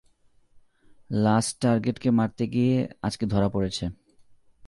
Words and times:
Last 1.09 1.53
টার্গেটকে 1.61 2.09
মারতে 2.11 2.43
গিয়ে 2.47 2.75
আজকে 3.01 3.25
ধরা 3.25 3.49
পড়েছে। 3.49 3.85